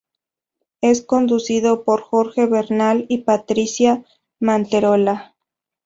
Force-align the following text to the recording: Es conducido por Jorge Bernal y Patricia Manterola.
Es 0.81 1.03
conducido 1.03 1.83
por 1.83 2.01
Jorge 2.01 2.47
Bernal 2.47 3.05
y 3.07 3.19
Patricia 3.19 4.03
Manterola. 4.39 5.35